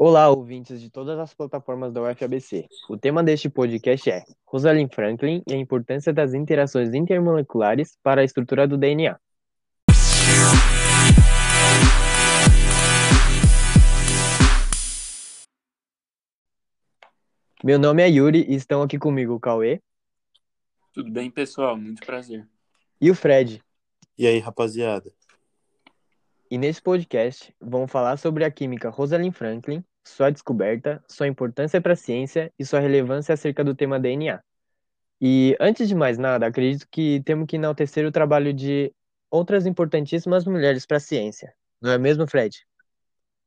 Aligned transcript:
Olá, 0.00 0.28
ouvintes 0.30 0.80
de 0.80 0.88
todas 0.88 1.18
as 1.18 1.34
plataformas 1.34 1.92
da 1.92 2.00
UFABC. 2.00 2.68
O 2.88 2.96
tema 2.96 3.20
deste 3.20 3.50
podcast 3.50 4.08
é 4.08 4.24
Rosalind 4.46 4.94
Franklin 4.94 5.42
e 5.44 5.52
a 5.52 5.56
importância 5.56 6.12
das 6.12 6.34
interações 6.34 6.94
intermoleculares 6.94 7.98
para 8.00 8.20
a 8.20 8.24
estrutura 8.24 8.68
do 8.68 8.78
DNA. 8.78 9.18
Meu 17.64 17.76
nome 17.76 18.00
é 18.00 18.08
Yuri 18.08 18.46
e 18.48 18.54
estão 18.54 18.82
aqui 18.82 19.00
comigo 19.00 19.34
o 19.34 19.40
Cauê. 19.40 19.82
Tudo 20.94 21.10
bem, 21.10 21.28
pessoal? 21.28 21.76
Muito 21.76 22.06
prazer. 22.06 22.46
E 23.00 23.10
o 23.10 23.16
Fred. 23.16 23.60
E 24.16 24.28
aí, 24.28 24.38
rapaziada? 24.38 25.12
E 26.50 26.56
nesse 26.56 26.80
podcast 26.80 27.54
vamos 27.60 27.90
falar 27.90 28.16
sobre 28.16 28.42
a 28.42 28.50
química 28.50 28.88
Rosalind 28.88 29.34
Franklin, 29.34 29.84
sua 30.02 30.30
descoberta, 30.30 31.04
sua 31.06 31.28
importância 31.28 31.78
para 31.78 31.92
a 31.92 31.96
ciência 31.96 32.50
e 32.58 32.64
sua 32.64 32.80
relevância 32.80 33.34
acerca 33.34 33.62
do 33.62 33.74
tema 33.74 34.00
DNA. 34.00 34.42
E 35.20 35.54
antes 35.60 35.86
de 35.86 35.94
mais 35.94 36.16
nada, 36.16 36.46
acredito 36.46 36.88
que 36.90 37.20
temos 37.26 37.46
que 37.46 37.56
enaltecer 37.56 38.06
o 38.06 38.12
trabalho 38.12 38.54
de 38.54 38.90
outras 39.30 39.66
importantíssimas 39.66 40.46
mulheres 40.46 40.86
para 40.86 40.96
a 40.96 41.00
ciência. 41.00 41.52
Não 41.82 41.90
é 41.90 41.98
mesmo, 41.98 42.26
Fred? 42.26 42.66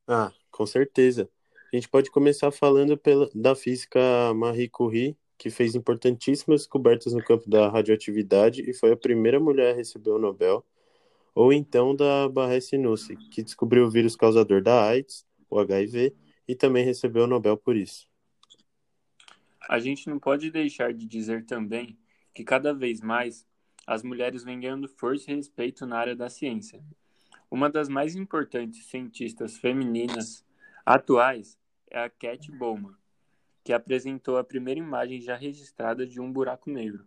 Ah, 0.06 0.30
com 0.52 0.64
certeza. 0.64 1.28
A 1.72 1.76
gente 1.76 1.88
pode 1.88 2.08
começar 2.08 2.52
falando 2.52 2.96
pela, 2.96 3.28
da 3.34 3.56
física 3.56 3.98
Marie 4.32 4.68
Curie, 4.68 5.16
que 5.36 5.50
fez 5.50 5.74
importantíssimas 5.74 6.60
descobertas 6.60 7.12
no 7.14 7.24
campo 7.24 7.50
da 7.50 7.68
radioatividade 7.68 8.62
e 8.62 8.72
foi 8.72 8.92
a 8.92 8.96
primeira 8.96 9.40
mulher 9.40 9.72
a 9.72 9.76
receber 9.76 10.10
o 10.10 10.18
Nobel, 10.18 10.64
ou 11.34 11.52
então 11.52 11.94
da 11.94 12.28
Barré 12.28 12.58
Nusse, 12.78 13.16
que 13.16 13.42
descobriu 13.42 13.84
o 13.84 13.90
vírus 13.90 14.16
causador 14.16 14.62
da 14.62 14.86
AIDS, 14.86 15.26
o 15.48 15.58
HIV, 15.58 16.14
e 16.46 16.54
também 16.54 16.84
recebeu 16.84 17.24
o 17.24 17.26
Nobel 17.26 17.56
por 17.56 17.76
isso. 17.76 18.08
A 19.68 19.78
gente 19.78 20.08
não 20.08 20.18
pode 20.18 20.50
deixar 20.50 20.92
de 20.92 21.06
dizer 21.06 21.46
também 21.46 21.98
que 22.34 22.44
cada 22.44 22.74
vez 22.74 23.00
mais 23.00 23.46
as 23.86 24.02
mulheres 24.02 24.44
vêm 24.44 24.60
ganhando 24.60 24.88
força 24.88 25.30
e 25.30 25.34
respeito 25.34 25.86
na 25.86 25.98
área 25.98 26.16
da 26.16 26.28
ciência. 26.28 26.82
Uma 27.50 27.70
das 27.70 27.88
mais 27.88 28.14
importantes 28.14 28.86
cientistas 28.86 29.56
femininas 29.56 30.44
atuais 30.84 31.58
é 31.90 32.02
a 32.02 32.08
Cat 32.08 32.50
Bowman, 32.50 32.94
que 33.62 33.72
apresentou 33.72 34.36
a 34.36 34.44
primeira 34.44 34.80
imagem 34.80 35.20
já 35.20 35.36
registrada 35.36 36.06
de 36.06 36.20
um 36.20 36.32
buraco 36.32 36.70
negro. 36.70 37.06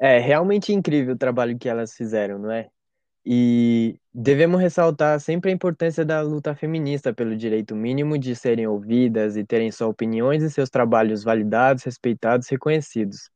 É 0.00 0.18
realmente 0.18 0.72
incrível 0.72 1.14
o 1.14 1.18
trabalho 1.18 1.58
que 1.58 1.68
elas 1.68 1.94
fizeram, 1.94 2.38
não 2.38 2.50
é? 2.50 2.68
E 3.24 4.00
devemos 4.14 4.58
ressaltar 4.58 5.20
sempre 5.20 5.50
a 5.50 5.54
importância 5.54 6.06
da 6.06 6.22
luta 6.22 6.54
feminista 6.54 7.12
pelo 7.12 7.36
direito 7.36 7.76
mínimo 7.76 8.18
de 8.18 8.34
serem 8.34 8.66
ouvidas 8.66 9.36
e 9.36 9.44
terem 9.44 9.70
suas 9.70 9.90
opiniões 9.90 10.42
e 10.42 10.50
seus 10.50 10.70
trabalhos 10.70 11.22
validados, 11.22 11.84
respeitados 11.84 12.46
e 12.48 12.52
reconhecidos. 12.52 13.30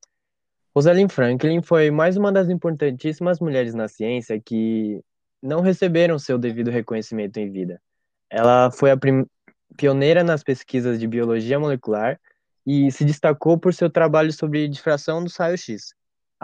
Rosalind 0.74 1.10
Franklin 1.10 1.60
foi 1.60 1.90
mais 1.90 2.16
uma 2.16 2.32
das 2.32 2.48
importantíssimas 2.48 3.40
mulheres 3.40 3.74
na 3.74 3.86
ciência 3.86 4.40
que 4.40 5.02
não 5.42 5.60
receberam 5.60 6.18
seu 6.18 6.38
devido 6.38 6.70
reconhecimento 6.70 7.36
em 7.36 7.50
vida. 7.50 7.78
Ela 8.30 8.70
foi 8.70 8.90
a 8.90 8.98
pioneira 9.76 10.24
nas 10.24 10.42
pesquisas 10.42 10.98
de 10.98 11.06
biologia 11.06 11.60
molecular 11.60 12.18
e 12.66 12.90
se 12.90 13.04
destacou 13.04 13.58
por 13.58 13.74
seu 13.74 13.90
trabalho 13.90 14.32
sobre 14.32 14.66
difração 14.66 15.22
do 15.22 15.30
raio-x, 15.30 15.94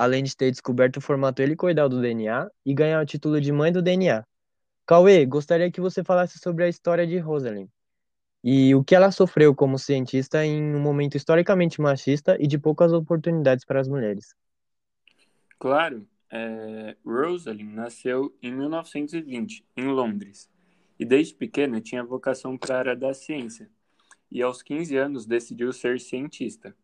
além 0.01 0.25
de 0.25 0.35
ter 0.35 0.51
descoberto 0.51 0.97
o 0.97 1.01
formato 1.03 1.43
helicoidal 1.43 1.87
do 1.87 2.01
DNA 2.01 2.51
e 2.65 2.73
ganhar 2.73 3.03
o 3.03 3.05
título 3.05 3.39
de 3.39 3.53
mãe 3.53 3.71
do 3.71 3.83
DNA. 3.83 4.25
Cauê, 4.87 5.27
gostaria 5.27 5.71
que 5.71 5.79
você 5.79 6.03
falasse 6.03 6.39
sobre 6.39 6.65
a 6.65 6.69
história 6.71 7.07
de 7.07 7.19
Rosalind 7.19 7.69
e 8.43 8.75
o 8.75 8.83
que 8.83 8.95
ela 8.95 9.13
sofreu 9.13 9.55
como 9.55 9.79
cientista 9.79 10.43
em 10.43 10.75
um 10.75 10.81
momento 10.81 11.19
historicamente 11.19 11.83
machista 11.83 12.35
e 12.41 12.47
de 12.47 12.59
poucas 12.59 12.95
oportunidades 12.95 13.63
para 13.67 13.79
as 13.79 13.89
mulheres. 13.89 14.35
Claro, 15.59 16.09
é, 16.31 16.97
Rosalind 17.05 17.75
nasceu 17.75 18.35
em 18.43 18.51
1920, 18.55 19.67
em 19.77 19.89
Londres, 19.89 20.49
e 20.99 21.05
desde 21.05 21.35
pequena 21.35 21.79
tinha 21.79 22.03
vocação 22.03 22.57
para 22.57 22.75
a 22.75 22.79
área 22.79 22.97
da 22.97 23.13
ciência, 23.13 23.69
e 24.31 24.41
aos 24.41 24.63
15 24.63 24.97
anos 24.97 25.27
decidiu 25.27 25.71
ser 25.75 26.01
cientista. 26.01 26.75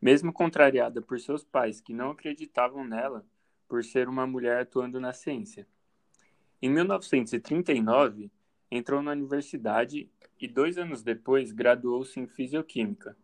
Mesmo 0.00 0.32
contrariada 0.32 1.02
por 1.02 1.18
seus 1.18 1.44
pais, 1.44 1.80
que 1.80 1.92
não 1.92 2.10
acreditavam 2.10 2.84
nela 2.84 3.26
por 3.68 3.84
ser 3.84 4.08
uma 4.08 4.26
mulher 4.26 4.62
atuando 4.62 5.00
na 5.00 5.12
ciência. 5.12 5.66
Em 6.62 6.70
1939, 6.70 8.30
entrou 8.70 9.02
na 9.02 9.12
universidade 9.12 10.10
e 10.40 10.48
dois 10.48 10.78
anos 10.78 11.02
depois 11.02 11.52
graduou-se 11.52 12.18
em 12.18 12.26
Fisioquímica. 12.26 13.16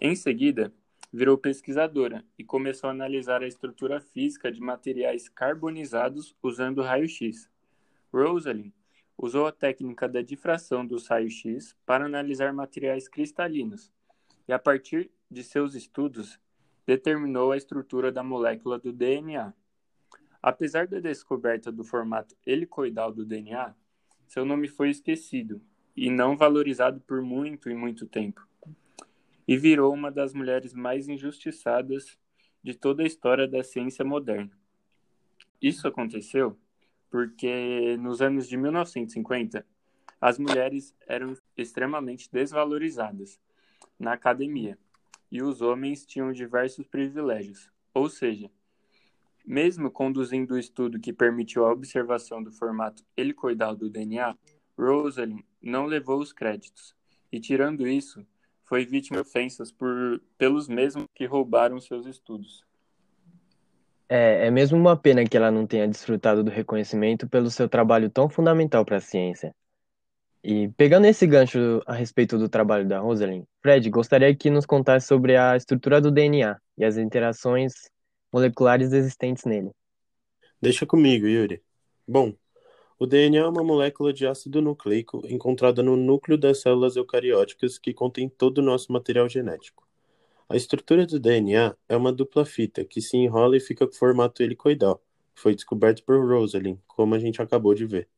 Em 0.00 0.14
seguida, 0.14 0.72
virou 1.12 1.38
pesquisadora 1.38 2.24
e 2.38 2.44
começou 2.44 2.88
a 2.88 2.92
analisar 2.92 3.42
a 3.42 3.46
estrutura 3.46 4.00
física 4.00 4.50
de 4.50 4.60
materiais 4.60 5.28
carbonizados 5.28 6.36
usando 6.42 6.82
raio-x. 6.82 7.50
Rosalind 8.12 8.72
usou 9.16 9.46
a 9.46 9.52
técnica 9.52 10.08
da 10.08 10.22
difração 10.22 10.86
dos 10.86 11.08
raios-x 11.08 11.74
para 11.84 12.06
analisar 12.06 12.52
materiais 12.52 13.08
cristalinos 13.08 13.92
e, 14.46 14.52
a 14.52 14.58
partir 14.58 15.10
de 15.30 15.42
seus 15.42 15.74
estudos, 15.74 16.38
determinou 16.86 17.52
a 17.52 17.56
estrutura 17.56 18.10
da 18.10 18.22
molécula 18.22 18.78
do 18.78 18.92
DNA. 18.92 19.52
Apesar 20.42 20.86
da 20.86 21.00
descoberta 21.00 21.70
do 21.70 21.84
formato 21.84 22.34
helicoidal 22.46 23.12
do 23.12 23.26
DNA, 23.26 23.74
seu 24.26 24.44
nome 24.44 24.68
foi 24.68 24.90
esquecido 24.90 25.60
e 25.96 26.10
não 26.10 26.36
valorizado 26.36 27.00
por 27.00 27.20
muito 27.20 27.68
e 27.68 27.74
muito 27.74 28.06
tempo, 28.06 28.46
e 29.46 29.56
virou 29.56 29.92
uma 29.92 30.10
das 30.10 30.32
mulheres 30.32 30.72
mais 30.72 31.08
injustiçadas 31.08 32.16
de 32.62 32.74
toda 32.74 33.02
a 33.02 33.06
história 33.06 33.48
da 33.48 33.64
ciência 33.64 34.04
moderna. 34.04 34.56
Isso 35.60 35.88
aconteceu 35.88 36.58
porque 37.10 37.96
nos 37.98 38.20
anos 38.22 38.48
de 38.48 38.56
1950 38.56 39.66
as 40.20 40.38
mulheres 40.38 40.94
eram 41.06 41.34
extremamente 41.56 42.30
desvalorizadas 42.30 43.40
na 43.98 44.12
academia 44.12 44.78
e 45.30 45.42
os 45.42 45.60
homens 45.60 46.04
tinham 46.04 46.32
diversos 46.32 46.86
privilégios. 46.86 47.70
Ou 47.94 48.08
seja, 48.08 48.50
mesmo 49.44 49.90
conduzindo 49.90 50.54
o 50.54 50.58
estudo 50.58 51.00
que 51.00 51.12
permitiu 51.12 51.64
a 51.64 51.72
observação 51.72 52.42
do 52.42 52.52
formato 52.52 53.02
helicoidal 53.16 53.74
do 53.74 53.88
DNA, 53.88 54.36
Rosalind 54.76 55.40
não 55.60 55.86
levou 55.86 56.18
os 56.20 56.32
créditos, 56.32 56.94
e 57.32 57.40
tirando 57.40 57.86
isso, 57.86 58.24
foi 58.62 58.84
vítima 58.84 59.22
de 59.22 59.28
ofensas 59.28 59.72
por, 59.72 60.20
pelos 60.36 60.68
mesmos 60.68 61.06
que 61.14 61.24
roubaram 61.24 61.80
seus 61.80 62.06
estudos. 62.06 62.64
É, 64.08 64.46
é 64.46 64.50
mesmo 64.50 64.78
uma 64.78 64.96
pena 64.96 65.24
que 65.24 65.36
ela 65.36 65.50
não 65.50 65.66
tenha 65.66 65.88
desfrutado 65.88 66.42
do 66.42 66.50
reconhecimento 66.50 67.28
pelo 67.28 67.50
seu 67.50 67.68
trabalho 67.68 68.08
tão 68.08 68.28
fundamental 68.28 68.84
para 68.84 68.96
a 68.96 69.00
ciência. 69.00 69.54
E 70.50 70.66
pegando 70.78 71.06
esse 71.06 71.26
gancho 71.26 71.82
a 71.84 71.92
respeito 71.92 72.38
do 72.38 72.48
trabalho 72.48 72.88
da 72.88 73.00
Rosalind, 73.00 73.44
Fred, 73.60 73.90
gostaria 73.90 74.34
que 74.34 74.48
nos 74.48 74.64
contasse 74.64 75.06
sobre 75.06 75.36
a 75.36 75.54
estrutura 75.54 76.00
do 76.00 76.10
DNA 76.10 76.58
e 76.78 76.86
as 76.86 76.96
interações 76.96 77.74
moleculares 78.32 78.90
existentes 78.94 79.44
nele. 79.44 79.70
Deixa 80.58 80.86
comigo, 80.86 81.26
Yuri. 81.26 81.62
Bom, 82.06 82.32
o 82.98 83.04
DNA 83.04 83.42
é 83.42 83.46
uma 83.46 83.62
molécula 83.62 84.10
de 84.10 84.26
ácido 84.26 84.62
nucleico 84.62 85.20
encontrada 85.28 85.82
no 85.82 85.98
núcleo 85.98 86.38
das 86.38 86.62
células 86.62 86.96
eucarióticas 86.96 87.76
que 87.76 87.92
contém 87.92 88.26
todo 88.26 88.56
o 88.56 88.62
nosso 88.62 88.90
material 88.90 89.28
genético. 89.28 89.86
A 90.48 90.56
estrutura 90.56 91.04
do 91.04 91.20
DNA 91.20 91.76
é 91.86 91.94
uma 91.94 92.10
dupla 92.10 92.46
fita 92.46 92.86
que 92.86 93.02
se 93.02 93.18
enrola 93.18 93.54
e 93.54 93.60
fica 93.60 93.86
com 93.86 93.92
formato 93.92 94.42
helicoidal. 94.42 94.98
Foi 95.34 95.54
descoberto 95.54 96.02
por 96.04 96.26
Rosalind, 96.26 96.78
como 96.86 97.14
a 97.14 97.18
gente 97.18 97.42
acabou 97.42 97.74
de 97.74 97.84
ver. 97.84 98.08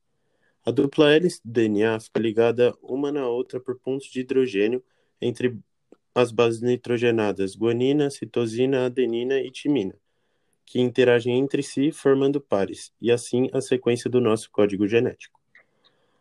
A 0.64 0.70
dupla 0.70 1.10
hélice 1.10 1.40
do 1.42 1.50
DNA 1.50 1.98
fica 2.00 2.20
ligada 2.20 2.74
uma 2.82 3.10
na 3.10 3.26
outra 3.26 3.58
por 3.58 3.78
pontos 3.78 4.08
de 4.08 4.20
hidrogênio 4.20 4.84
entre 5.20 5.58
as 6.14 6.30
bases 6.30 6.60
nitrogenadas 6.60 7.56
guanina, 7.56 8.10
citosina, 8.10 8.84
adenina 8.84 9.40
e 9.40 9.50
timina, 9.50 9.94
que 10.66 10.78
interagem 10.78 11.38
entre 11.38 11.62
si 11.62 11.90
formando 11.90 12.40
pares, 12.40 12.92
e 13.00 13.10
assim 13.10 13.48
a 13.52 13.60
sequência 13.60 14.10
do 14.10 14.20
nosso 14.20 14.50
código 14.50 14.86
genético. 14.86 15.40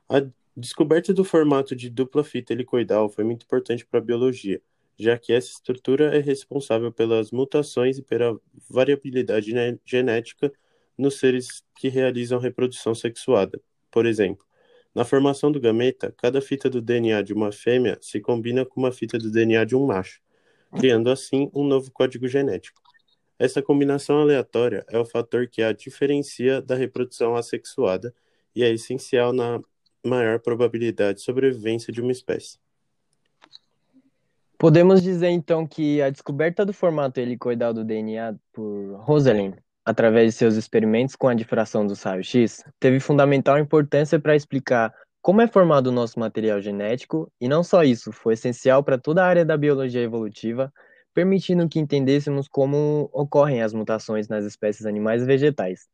A 0.07 0.25
descoberta 0.56 1.13
do 1.13 1.25
formato 1.25 1.75
de 1.75 1.89
dupla 1.89 2.24
fita 2.24 2.53
helicoidal 2.53 3.09
foi 3.09 3.25
muito 3.25 3.44
importante 3.44 3.86
para 3.86 4.00
a 4.00 4.03
biologia, 4.03 4.62
já 4.97 5.18
que 5.18 5.33
essa 5.33 5.51
estrutura 5.51 6.15
é 6.15 6.19
responsável 6.19 6.91
pelas 6.91 7.31
mutações 7.31 7.97
e 7.97 8.01
pela 8.01 8.39
variabilidade 8.69 9.51
genética 9.86 10.51
nos 10.97 11.19
seres 11.19 11.63
que 11.77 11.89
realizam 11.89 12.39
reprodução 12.39 12.94
sexuada, 12.94 13.62
por 13.91 14.06
exemplo, 14.06 14.45
na 14.94 15.06
formação 15.06 15.51
do 15.51 15.59
gameta, 15.59 16.13
cada 16.18 16.41
fita 16.41 16.69
do 16.69 16.81
DNA 16.81 17.21
de 17.21 17.33
uma 17.33 17.51
fêmea 17.51 17.97
se 18.01 18.19
combina 18.19 18.65
com 18.65 18.80
uma 18.80 18.91
fita 18.91 19.18
do 19.18 19.31
DNA 19.31 19.63
de 19.63 19.75
um 19.75 19.86
macho, 19.86 20.21
criando 20.77 21.09
assim 21.09 21.50
um 21.53 21.63
novo 21.63 21.91
código 21.91 22.27
genético. 22.27 22.81
Essa 23.38 23.62
combinação 23.62 24.19
aleatória 24.19 24.86
é 24.89 24.97
o 24.97 25.06
fator 25.06 25.47
que 25.47 25.62
a 25.62 25.71
diferencia 25.71 26.62
da 26.62 26.75
reprodução 26.75 27.36
assexuada 27.36 28.13
e 28.56 28.63
é 28.63 28.69
essencial 28.69 29.31
na 29.31 29.62
maior 30.06 30.39
probabilidade 30.39 31.19
de 31.19 31.24
sobrevivência 31.24 31.94
de 31.94 32.01
uma 32.01 32.12
espécie. 32.12 32.57
Podemos 34.57 35.01
dizer 35.01 35.30
então 35.30 35.65
que 35.65 36.01
a 36.01 36.09
descoberta 36.09 36.65
do 36.65 36.74
formato 36.74 37.19
helicoidal 37.19 37.74
do 37.74 37.86
DNA 37.86 38.36
por 38.51 38.95
Rosalind, 39.00 39.56
através 39.89 40.27
de 40.27 40.38
seus 40.38 40.53
experimentos 40.53 41.15
com 41.15 41.27
a 41.27 41.33
difração 41.33 41.86
dos 41.86 42.03
raios-x, 42.03 42.63
teve 42.80 43.00
fundamental 43.00 43.57
importância 43.57 44.19
para 44.19 44.36
explicar 44.36 44.94
como 45.19 45.41
é 45.41 45.47
formado 45.47 45.88
o 45.88 45.91
nosso 45.91 46.19
material 46.19 46.62
genético, 46.62 47.31
e 47.41 47.47
não 47.47 47.63
só 47.63 47.83
isso, 47.83 48.12
foi 48.12 48.36
essencial 48.36 48.83
para 48.83 49.00
toda 49.00 49.24
a 49.24 49.27
área 49.27 49.44
da 49.44 49.57
biologia 49.57 50.03
evolutiva, 50.03 50.71
permitindo 51.12 51.68
que 51.68 51.80
entendêssemos 51.80 52.47
como 52.47 53.09
ocorrem 53.12 53.63
as 53.63 53.74
mutações 53.74 54.27
nas 54.27 54.45
espécies 54.45 54.86
animais 54.86 55.24
e 55.24 55.25
vegetais. 55.25 55.88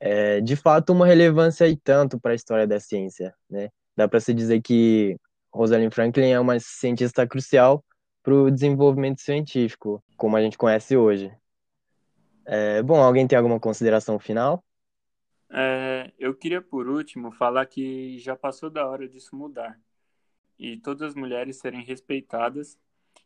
É, 0.00 0.40
de 0.40 0.56
fato, 0.56 0.92
uma 0.92 1.06
relevância 1.06 1.68
e 1.68 1.76
tanto 1.76 2.18
para 2.18 2.32
a 2.32 2.34
história 2.34 2.66
da 2.66 2.80
ciência. 2.80 3.32
Né? 3.48 3.68
Dá 3.96 4.08
para 4.08 4.18
se 4.18 4.34
dizer 4.34 4.60
que 4.60 5.16
Rosalind 5.54 5.94
Franklin 5.94 6.30
é 6.30 6.40
uma 6.40 6.58
cientista 6.58 7.24
crucial 7.28 7.84
para 8.24 8.34
o 8.34 8.50
desenvolvimento 8.50 9.20
científico, 9.20 10.02
como 10.16 10.36
a 10.36 10.42
gente 10.42 10.58
conhece 10.58 10.96
hoje. 10.96 11.30
É, 12.44 12.82
bom, 12.82 13.02
alguém 13.02 13.26
tem 13.26 13.36
alguma 13.36 13.60
consideração 13.60 14.18
final? 14.18 14.64
É, 15.50 16.12
eu 16.18 16.34
queria, 16.34 16.62
por 16.62 16.88
último, 16.88 17.32
falar 17.32 17.66
que 17.66 18.18
já 18.18 18.36
passou 18.36 18.70
da 18.70 18.86
hora 18.86 19.08
disso 19.08 19.34
mudar 19.34 19.78
e 20.58 20.76
todas 20.76 21.10
as 21.10 21.14
mulheres 21.14 21.58
serem 21.58 21.82
respeitadas 21.82 22.78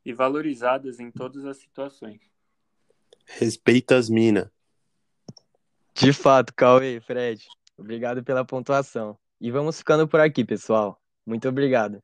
e 0.04 0.12
valorizadas 0.12 1.00
em 1.00 1.10
todas 1.10 1.44
as 1.44 1.56
situações. 1.58 2.20
Respeita 3.26 3.96
as 3.96 4.08
minas. 4.08 4.48
De 5.94 6.12
fato, 6.12 6.54
Cauê, 6.54 7.00
Fred, 7.00 7.44
obrigado 7.76 8.22
pela 8.22 8.44
pontuação. 8.44 9.18
E 9.40 9.50
vamos 9.50 9.78
ficando 9.78 10.06
por 10.06 10.20
aqui, 10.20 10.44
pessoal. 10.44 11.00
Muito 11.26 11.48
obrigado. 11.48 12.02